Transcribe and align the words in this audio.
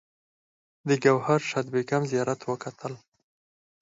د 0.87 0.89
ګوهر 1.03 1.39
شاد 1.49 1.65
بیګم 1.73 2.03
زیارت 2.11 2.41
وکتل. 2.45 2.93